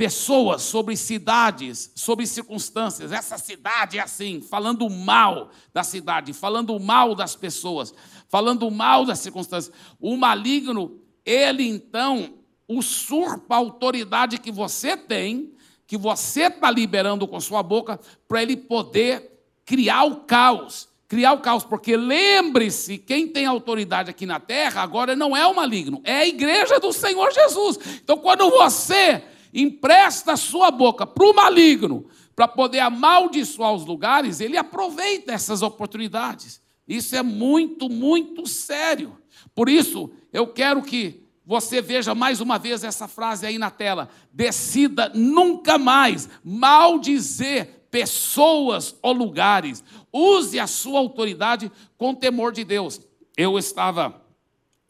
[0.00, 3.12] pessoas, sobre cidades, sobre circunstâncias.
[3.12, 7.92] Essa cidade é assim, falando mal da cidade, falando mal das pessoas,
[8.30, 9.74] falando mal das circunstâncias.
[10.00, 12.34] O maligno, ele então
[12.66, 15.52] usurpa a autoridade que você tem,
[15.86, 21.40] que você está liberando com sua boca, para ele poder criar o caos criar o
[21.40, 26.18] caos, porque lembre-se, quem tem autoridade aqui na terra agora não é o maligno, é
[26.18, 27.80] a igreja do Senhor Jesus.
[28.00, 29.20] Então, quando você
[29.52, 36.62] empresta sua boca para o maligno, para poder amaldiçoar os lugares, ele aproveita essas oportunidades.
[36.90, 39.16] Isso é muito, muito sério.
[39.54, 44.08] Por isso, eu quero que você veja mais uma vez essa frase aí na tela.
[44.32, 49.84] Decida nunca mais maldizer pessoas ou lugares.
[50.12, 53.00] Use a sua autoridade com temor de Deus.
[53.36, 54.20] Eu estava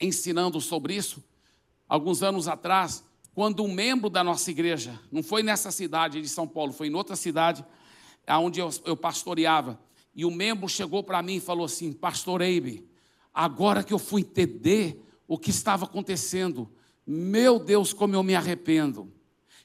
[0.01, 1.23] ensinando sobre isso
[1.87, 6.49] alguns anos atrás, quando um membro da nossa igreja, não foi nessa cidade de São
[6.49, 7.63] Paulo, foi em outra cidade,
[8.27, 9.79] onde eu, eu pastoreava,
[10.15, 12.89] e o membro chegou para mim e falou assim: Pastor Eibe,
[13.33, 16.71] agora que eu fui entender o que estava acontecendo,
[17.07, 19.13] meu Deus, como eu me arrependo.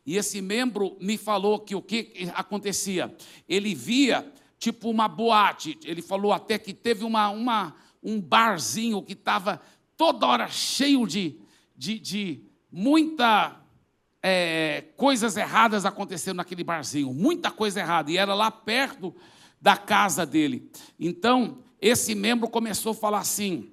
[0.06, 3.16] E esse membro me falou que o que acontecia?
[3.50, 5.80] Ele via tipo uma boate.
[5.84, 9.60] Ele falou até que teve uma, uma um barzinho que estava
[9.98, 11.40] toda hora cheio de,
[11.76, 13.60] de, de muita
[14.22, 19.16] é, coisas erradas acontecendo naquele barzinho, muita coisa errada, e era lá perto
[19.60, 20.72] da casa dele.
[21.00, 23.72] Então, esse membro começou a falar assim: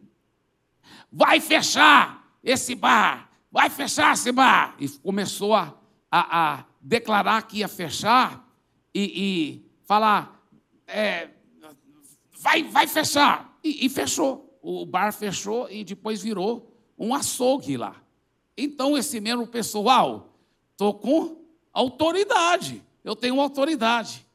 [1.11, 4.75] vai fechar esse bar, vai fechar esse bar.
[4.79, 8.47] E começou a a, a declarar que ia fechar
[8.95, 10.47] e, e falar,
[10.87, 11.31] é,
[12.39, 13.59] vai, vai fechar.
[13.65, 14.59] E, e fechou.
[14.61, 17.97] O bar fechou e depois virou um açougue lá.
[18.55, 20.37] Então esse mesmo pessoal,
[20.73, 21.43] estou com
[21.73, 22.83] autoridade.
[23.03, 24.27] eu tenho autoridade.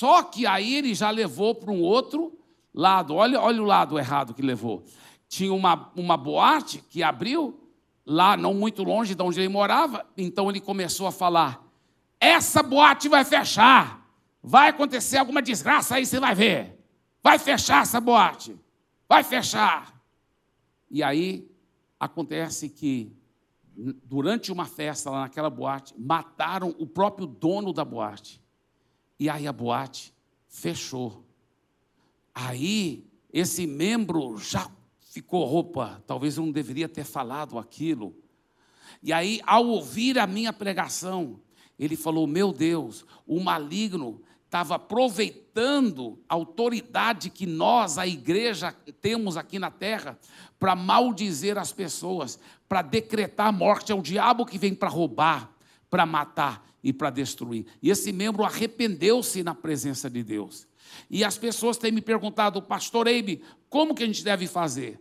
[0.00, 2.32] Só que aí ele já levou para um outro
[2.72, 3.14] lado.
[3.14, 4.82] Olha, olha o lado errado que levou.
[5.28, 7.68] Tinha uma, uma boate que abriu
[8.06, 10.06] lá, não muito longe de onde ele morava.
[10.16, 11.62] Então ele começou a falar:
[12.18, 14.10] essa boate vai fechar.
[14.42, 16.82] Vai acontecer alguma desgraça aí, você vai ver.
[17.22, 18.58] Vai fechar essa boate.
[19.06, 20.02] Vai fechar.
[20.90, 21.46] E aí
[21.98, 23.14] acontece que
[23.76, 28.39] durante uma festa lá naquela boate, mataram o próprio dono da boate.
[29.20, 30.14] E aí a boate
[30.48, 31.22] fechou.
[32.34, 34.66] Aí esse membro já
[34.98, 38.16] ficou roupa, talvez eu não deveria ter falado aquilo.
[39.02, 41.38] E aí, ao ouvir a minha pregação,
[41.78, 49.36] ele falou: Meu Deus, o maligno estava aproveitando a autoridade que nós, a igreja, temos
[49.36, 50.18] aqui na terra,
[50.58, 53.92] para maldizer as pessoas, para decretar a morte.
[53.92, 55.52] É o diabo que vem para roubar,
[55.90, 57.66] para matar e para destruir.
[57.82, 60.66] E esse membro arrependeu-se na presença de Deus.
[61.08, 65.00] E as pessoas têm me perguntado, pastor Eibe, como que a gente deve fazer?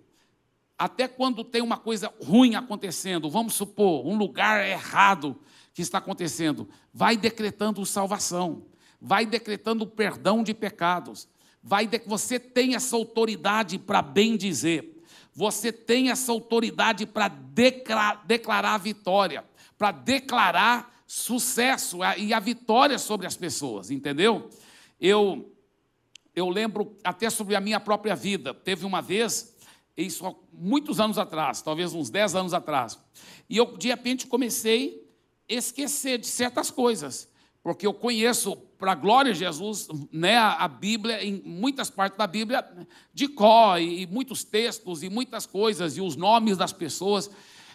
[0.78, 5.38] Até quando tem uma coisa ruim acontecendo, vamos supor, um lugar errado
[5.74, 8.65] que está acontecendo, vai decretando salvação,
[9.02, 11.28] vai decretando perdão de pecados,
[11.62, 12.00] vai de...
[12.06, 19.44] você tem essa autoridade para bem dizer, você tem essa autoridade para declarar, declarar vitória,
[19.78, 24.48] para declarar sucesso e a vitória sobre as pessoas, entendeu?
[25.02, 25.52] Eu
[26.36, 28.54] eu lembro até sobre a minha própria vida.
[28.54, 29.58] Teve uma vez,
[29.98, 33.00] isso há muitos anos atrás, talvez uns 10 anos atrás,
[33.50, 35.04] e eu de repente comecei
[35.50, 37.28] a esquecer de certas coisas,
[37.63, 42.28] porque eu conheço, para a glória de Jesus, né, a Bíblia, em muitas partes da
[42.28, 42.63] Bíblia,
[43.12, 47.32] de có, e muitos textos, e muitas coisas, e os nomes das pessoas,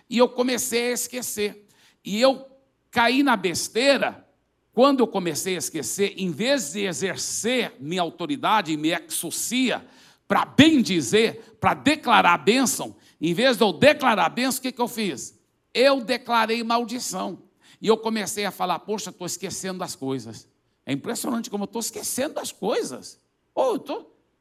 [0.09, 1.67] e eu comecei a esquecer.
[2.03, 2.54] E eu
[2.95, 4.25] caí na besteira
[4.73, 9.85] quando eu comecei a esquecer, em vez de exercer minha autoridade e me exorcia
[10.29, 14.63] para bem dizer, para declarar a bênção, em vez de eu declarar a bênção, o
[14.63, 15.37] que, que eu fiz?
[15.73, 17.43] Eu declarei maldição.
[17.83, 20.49] E eu comecei a falar, poxa, estou esquecendo das coisas.
[20.87, 23.19] É impressionante como eu estou esquecendo das coisas.
[23.55, 23.73] Ou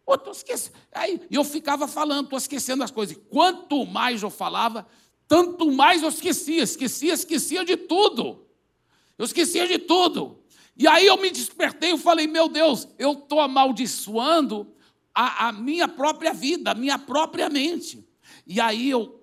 [0.06, 0.78] oh, estou esquecendo.
[0.92, 3.16] Aí eu ficava falando, estou esquecendo das coisas.
[3.16, 4.86] E quanto mais eu falava,
[5.34, 8.46] tanto mais eu esquecia, esquecia, esquecia de tudo.
[9.18, 10.44] Eu esquecia de tudo.
[10.78, 14.72] E aí eu me despertei e falei: meu Deus, eu estou amaldiçoando
[15.12, 18.08] a, a, minha própria vida, a minha própria mente.
[18.46, 19.22] E aí eu,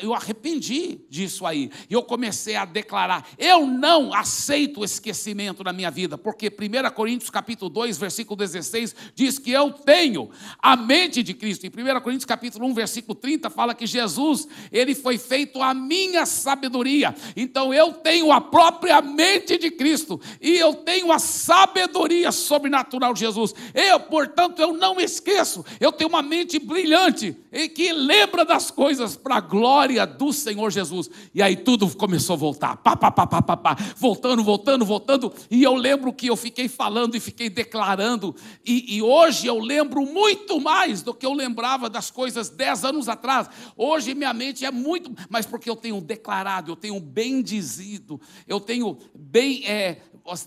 [0.00, 1.70] eu arrependi disso aí.
[1.88, 6.94] E eu comecei a declarar: eu não aceito o esquecimento na minha vida, porque 1
[6.94, 10.30] Coríntios capítulo 2, versículo 16, diz que eu tenho
[10.62, 11.66] a mente de Cristo.
[11.66, 16.24] Em 1 Coríntios capítulo 1, versículo 30, fala que Jesus, ele foi feito a minha
[16.24, 17.14] sabedoria.
[17.36, 23.20] Então eu tenho a própria mente de Cristo e eu tenho a sabedoria sobrenatural de
[23.20, 23.54] Jesus.
[23.74, 25.62] Eu, portanto, eu não esqueço.
[25.78, 30.32] Eu tenho uma mente brilhante e que lembra da das coisas para a glória do
[30.32, 31.10] Senhor Jesus.
[31.34, 35.32] E aí tudo começou a voltar, pá, pá, pá, pá, pá, pá, voltando, voltando, voltando.
[35.50, 38.34] E eu lembro que eu fiquei falando e fiquei declarando.
[38.64, 43.08] E, e hoje eu lembro muito mais do que eu lembrava das coisas dez anos
[43.08, 43.50] atrás.
[43.76, 48.60] Hoje minha mente é muito, mas porque eu tenho declarado, eu tenho bem dizido, eu
[48.60, 50.00] tenho bem, é,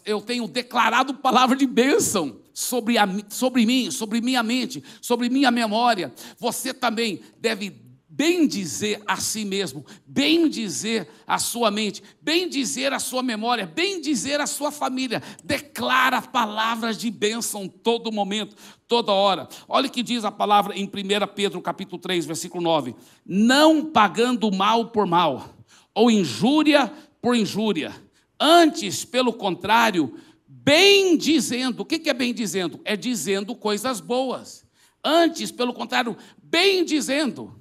[0.05, 5.51] eu tenho declarado palavra de bênção sobre, a, sobre mim, sobre minha mente, sobre minha
[5.51, 6.13] memória.
[6.39, 7.86] Você também deve
[8.17, 13.67] bem dizer a si mesmo, bem dizer a sua mente, bem dizer a sua memória,
[13.67, 15.21] bem dizer a sua família.
[15.43, 18.55] Declara palavras de bênção todo momento,
[18.87, 19.47] toda hora.
[19.69, 20.89] Olha o que diz a palavra em 1
[21.35, 25.55] Pedro capítulo 3, versículo 9: não pagando mal por mal,
[25.93, 27.93] ou injúria por injúria,
[28.39, 30.15] antes, pelo contrário,
[30.47, 31.81] bem dizendo.
[31.81, 32.81] O que é bem dizendo?
[32.83, 34.65] É dizendo coisas boas.
[35.03, 37.56] Antes, pelo contrário, bem dizendo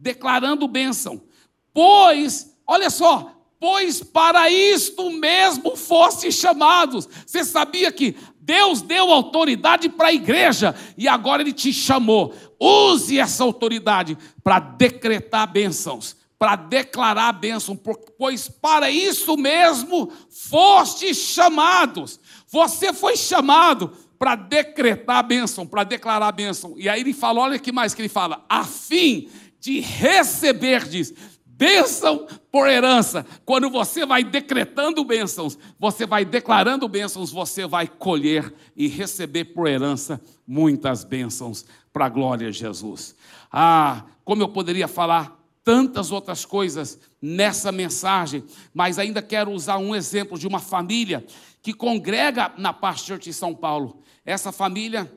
[0.00, 1.22] declarando bênção.
[1.72, 7.08] Pois, olha só, pois para isto mesmo foste chamados.
[7.26, 12.34] Você sabia que Deus deu autoridade para a igreja e agora Ele te chamou.
[12.58, 17.78] Use essa autoridade para decretar bênçãos, para declarar bênção,
[18.18, 22.18] pois para isso mesmo foste chamados.
[22.48, 26.74] Você foi chamado para decretar a bênção, para declarar a bênção.
[26.76, 29.28] E aí ele fala, olha que mais que ele fala, a fim
[29.60, 33.26] de receberdes bênção por herança.
[33.44, 39.68] Quando você vai decretando bênçãos, você vai declarando bênçãos, você vai colher e receber por
[39.68, 43.14] herança muitas bênçãos para a glória de Jesus.
[43.52, 48.42] Ah, como eu poderia falar tantas outras coisas nessa mensagem,
[48.72, 51.26] mas ainda quero usar um exemplo de uma família
[51.60, 54.02] que congrega na Paz Church em São Paulo.
[54.24, 55.12] Essa família,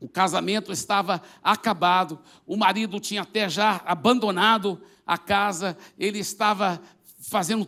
[0.00, 6.80] o casamento estava acabado, o marido tinha até já abandonado a casa, ele estava
[7.18, 7.66] fazendo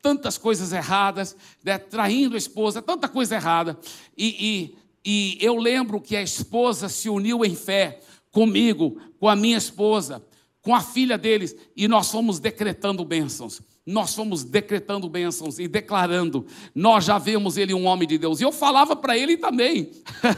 [0.00, 3.78] tantas coisas erradas, né, traindo a esposa, tanta coisa errada.
[4.16, 8.00] E, e, e eu lembro que a esposa se uniu em fé
[8.30, 10.24] comigo, com a minha esposa,
[10.60, 16.46] com a filha deles, e nós fomos decretando bênçãos nós fomos decretando bênçãos e declarando,
[16.72, 18.40] nós já vemos ele um homem de Deus.
[18.40, 19.90] E eu falava para ele também.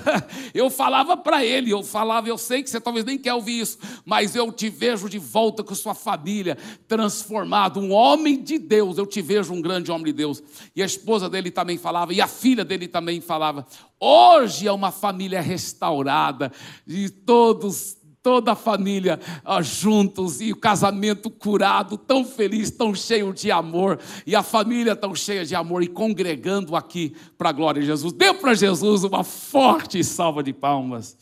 [0.54, 3.78] eu falava para ele, eu falava, eu sei que você talvez nem quer ouvir isso,
[4.02, 6.56] mas eu te vejo de volta com sua família
[6.88, 8.96] transformado, um homem de Deus.
[8.96, 10.42] Eu te vejo um grande homem de Deus.
[10.74, 13.66] E a esposa dele também falava, e a filha dele também falava.
[14.00, 16.50] Hoje é uma família restaurada,
[16.86, 23.34] e todos toda a família ó, juntos e o casamento curado, tão feliz, tão cheio
[23.34, 27.82] de amor, e a família tão cheia de amor e congregando aqui para a glória
[27.82, 28.14] de Jesus.
[28.14, 31.18] Dê para Jesus uma forte salva de palmas.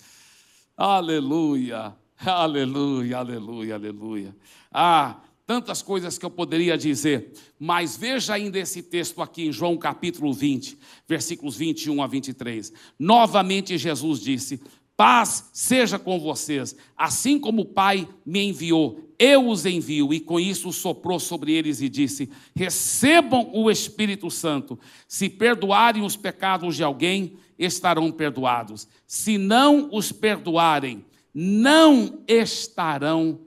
[0.77, 1.93] Aleluia,
[2.25, 4.37] aleluia, aleluia, aleluia.
[4.71, 9.77] Ah, tantas coisas que eu poderia dizer, mas veja ainda esse texto aqui em João
[9.77, 10.79] capítulo 20,
[11.09, 12.73] versículos 21 a 23.
[12.97, 14.61] Novamente Jesus disse:
[15.03, 20.15] Paz seja com vocês, assim como o Pai me enviou, eu os envio.
[20.15, 24.79] E com isso soprou sobre eles e disse: Recebam o Espírito Santo.
[25.09, 28.87] Se perdoarem os pecados de alguém, estarão perdoados.
[29.05, 33.41] Se não os perdoarem, não estarão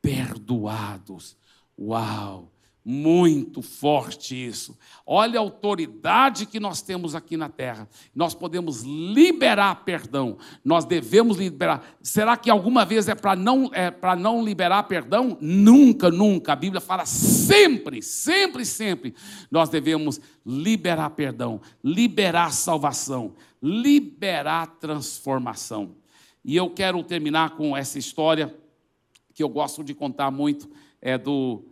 [0.00, 1.36] perdoados.
[1.76, 2.52] Uau!
[2.82, 4.76] Muito forte isso.
[5.06, 7.86] Olha a autoridade que nós temos aqui na terra.
[8.14, 10.38] Nós podemos liberar perdão.
[10.64, 11.84] Nós devemos liberar.
[12.02, 15.36] Será que alguma vez é para não, é para não liberar perdão?
[15.42, 16.54] Nunca, nunca.
[16.54, 19.14] A Bíblia fala sempre, sempre, sempre.
[19.50, 25.96] Nós devemos liberar perdão, liberar salvação, liberar transformação.
[26.42, 28.54] E eu quero terminar com essa história
[29.34, 30.70] que eu gosto de contar muito,
[31.00, 31.62] é do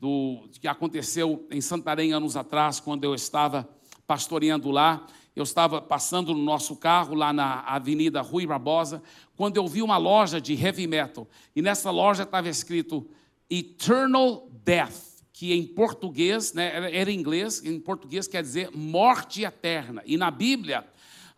[0.00, 3.68] do que aconteceu em Santarém anos atrás, quando eu estava
[4.06, 5.06] pastoreando lá.
[5.34, 9.00] Eu estava passando no nosso carro lá na Avenida Rui Barbosa,
[9.36, 11.28] quando eu vi uma loja de heavy metal.
[11.54, 13.08] E nessa loja estava escrito
[13.48, 20.02] Eternal Death, que em português, né, era em inglês, em português quer dizer morte eterna.
[20.04, 20.84] E na Bíblia,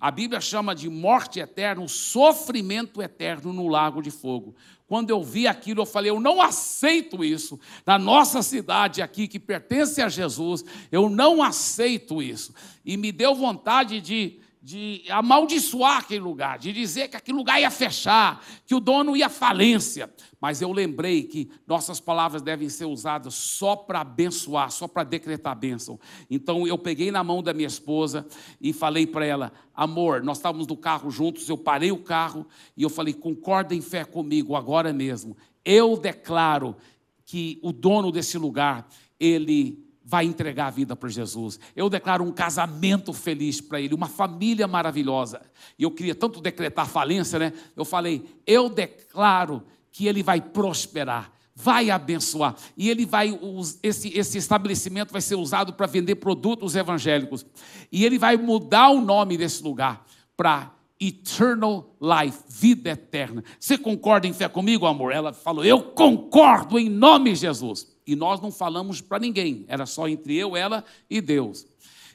[0.01, 4.55] a Bíblia chama de morte eterna, o sofrimento eterno no lago de fogo.
[4.87, 7.61] Quando eu vi aquilo, eu falei: eu não aceito isso.
[7.85, 12.55] Na nossa cidade aqui, que pertence a Jesus, eu não aceito isso.
[12.85, 17.71] E me deu vontade de de amaldiçoar aquele lugar, de dizer que aquele lugar ia
[17.71, 20.13] fechar, que o dono ia falência.
[20.39, 25.57] Mas eu lembrei que nossas palavras devem ser usadas só para abençoar, só para decretar
[25.57, 25.99] bênção.
[26.31, 28.27] Então eu peguei na mão da minha esposa
[28.61, 32.47] e falei para ela: amor, nós estávamos no carro juntos, eu parei o carro
[32.77, 35.37] e eu falei: concorda em fé comigo agora mesmo.
[35.65, 36.77] Eu declaro
[37.25, 38.89] que o dono desse lugar,
[39.19, 41.59] ele vai entregar a vida para Jesus.
[41.77, 45.41] Eu declaro um casamento feliz para ele, uma família maravilhosa.
[45.79, 47.53] E eu queria tanto decretar falência, né?
[47.77, 52.57] Eu falei, eu declaro que ele vai prosperar, vai abençoar.
[52.77, 53.39] E ele vai,
[53.83, 57.45] esse, esse estabelecimento vai ser usado para vender produtos evangélicos.
[57.93, 60.05] E ele vai mudar o nome desse lugar
[60.37, 63.43] para Eternal Life, vida eterna.
[63.59, 65.13] Você concorda em fé comigo, amor?
[65.13, 67.87] Ela falou, eu concordo em nome de Jesus.
[68.11, 71.65] E nós não falamos para ninguém, era só entre eu, ela e Deus.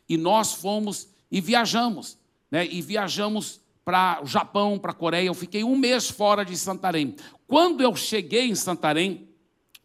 [0.09, 2.17] E nós fomos e viajamos,
[2.51, 2.67] né?
[2.67, 5.27] E viajamos para o Japão, para a Coreia.
[5.27, 7.15] Eu fiquei um mês fora de Santarém.
[7.47, 9.29] Quando eu cheguei em Santarém,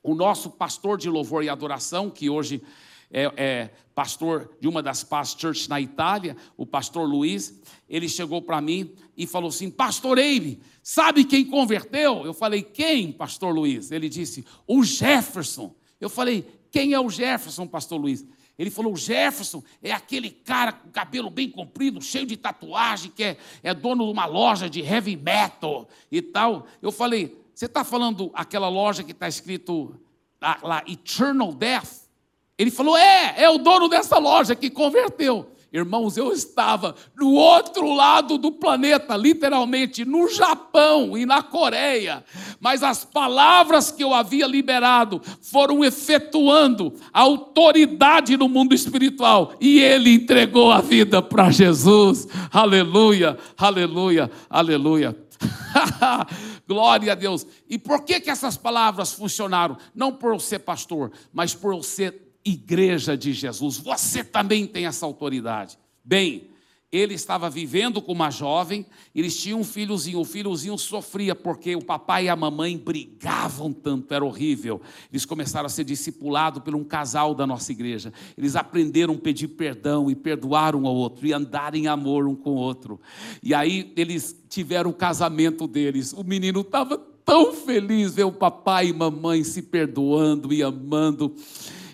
[0.03, 2.61] o nosso pastor de louvor e adoração, que hoje
[3.09, 8.43] é, é, pastor de uma das Paz Church na Itália, o pastor Luiz, ele chegou
[8.43, 12.25] para mim e falou assim: Pastor Eibe, sabe quem converteu?
[12.25, 13.93] Eu falei: Quem, pastor Luiz?
[13.93, 15.73] Ele disse: O Jefferson.
[16.01, 18.25] Eu falei: quem é o Jefferson, pastor Luiz?
[18.59, 23.37] Ele falou: Jefferson é aquele cara com cabelo bem comprido, cheio de tatuagem, que é,
[23.63, 26.67] é dono de uma loja de heavy metal e tal.
[26.81, 29.99] Eu falei: você está falando aquela loja que está escrito
[30.41, 32.09] lá, lá, Eternal Death?
[32.57, 35.51] Ele falou: é, é o dono dessa loja que converteu.
[35.73, 42.25] Irmãos, eu estava no outro lado do planeta, literalmente no Japão e na Coreia,
[42.59, 49.79] mas as palavras que eu havia liberado foram efetuando a autoridade no mundo espiritual e
[49.79, 52.27] ele entregou a vida para Jesus.
[52.51, 55.17] Aleluia, aleluia, aleluia.
[56.67, 57.47] Glória a Deus.
[57.69, 59.77] E por que, que essas palavras funcionaram?
[59.95, 63.79] Não por eu ser pastor, mas por eu ser igreja de Jesus.
[63.79, 65.79] Você também tem essa autoridade.
[66.05, 66.51] Bem,
[66.93, 68.85] ele estava vivendo com uma jovem,
[69.15, 74.13] eles tinham um filhozinho, o filhozinho sofria porque o papai e a mamãe brigavam tanto,
[74.13, 74.81] era horrível.
[75.13, 78.13] Eles começaram a ser discipulados por um casal da nossa igreja.
[78.37, 82.35] Eles aprenderam a pedir perdão e perdoar um ao outro e andar em amor um
[82.35, 83.01] com o outro.
[83.41, 86.13] E aí eles tiveram o casamento deles.
[86.13, 91.37] O menino estava tão feliz ver o papai e mamãe se perdoando e amando.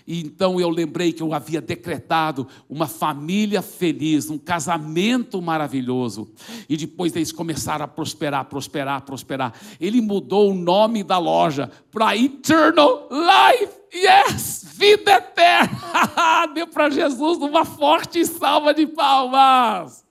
[0.07, 6.31] E então eu lembrei que eu havia decretado uma família feliz, um casamento maravilhoso.
[6.69, 9.53] E depois eles começaram a prosperar, prosperar, prosperar.
[9.81, 13.73] Ele mudou o nome da loja para Eternal Life.
[13.93, 14.65] Yes!
[14.75, 16.47] Vida eterna!
[16.55, 20.05] Deu para Jesus uma forte salva de palmas.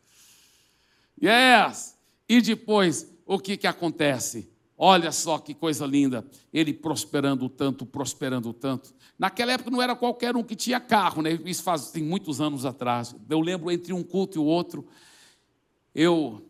[1.23, 1.97] Yes!
[2.29, 4.56] E depois, o que, que acontece?
[4.79, 6.27] Olha só que coisa linda.
[6.53, 8.95] Ele prosperando tanto, prosperando tanto.
[9.19, 11.39] Naquela época não era qualquer um que tinha carro, né?
[11.47, 13.17] Isso faz tem muitos anos atrás.
[13.29, 14.87] Eu lembro entre um culto e o outro,
[15.95, 16.43] eu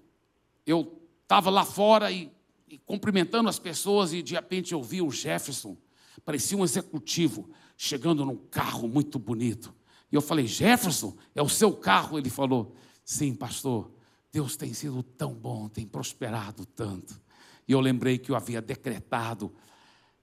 [0.66, 2.28] eu estava lá fora e,
[2.68, 5.76] e, cumprimentando as pessoas e de repente eu vi o Jefferson,
[6.24, 9.72] parecia um executivo, chegando num carro muito bonito.
[10.10, 12.74] E eu falei: "Jefferson, é o seu carro?" Ele falou:
[13.04, 13.92] "Sim, pastor.
[14.32, 17.25] Deus tem sido tão bom, tem prosperado tanto."
[17.66, 19.52] E eu lembrei que eu havia decretado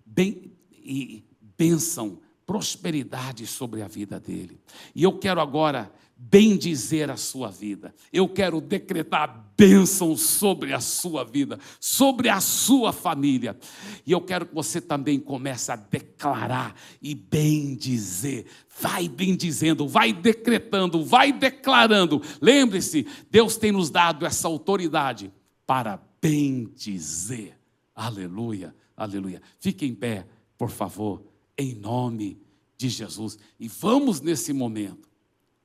[0.05, 1.25] bem e
[1.57, 4.59] bênção prosperidade sobre a vida dele.
[4.93, 7.93] E eu quero agora bendizer a sua vida.
[8.11, 13.57] Eu quero decretar bênção sobre a sua vida, sobre a sua família.
[14.05, 18.45] E eu quero que você também comece a declarar e bendizer.
[18.79, 22.21] Vai bendizendo, vai decretando, vai declarando.
[22.41, 25.31] Lembre-se, Deus tem nos dado essa autoridade
[25.65, 27.59] para bendizer.
[27.93, 29.41] Aleluia, aleluia.
[29.59, 30.25] Fique em pé,
[30.57, 31.21] por favor
[31.57, 32.41] em nome
[32.77, 33.37] de Jesus.
[33.59, 35.09] E vamos nesse momento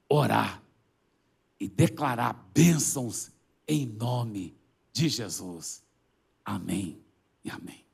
[0.08, 0.60] orar
[1.60, 3.30] e declarar bênçãos
[3.68, 4.56] em nome
[4.92, 5.84] de Jesus.
[6.44, 7.00] Amém
[7.44, 7.87] e amém.